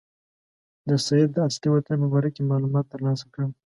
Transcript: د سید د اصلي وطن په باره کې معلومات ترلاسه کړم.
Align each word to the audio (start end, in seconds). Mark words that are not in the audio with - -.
د 0.87 0.89
سید 1.05 1.29
د 1.33 1.37
اصلي 1.47 1.69
وطن 1.71 1.97
په 2.01 2.07
باره 2.13 2.29
کې 2.35 2.41
معلومات 2.51 2.85
ترلاسه 2.93 3.25
کړم. 3.33 3.51